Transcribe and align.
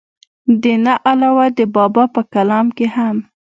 دې 0.61 0.75
نه 0.85 0.93
علاوه 1.09 1.45
د 1.57 1.59
بابا 1.75 2.03
پۀ 2.13 2.21
کلام 2.33 2.67
کښې 2.77 2.87
هم 2.95 3.17